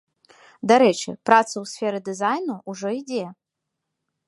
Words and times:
Дарэчы, 0.71 1.13
праца 1.31 1.53
ў 1.63 1.65
сферы 1.73 1.99
дызайну 2.09 2.55
ўжо 2.73 2.87
ідзе. 3.03 3.23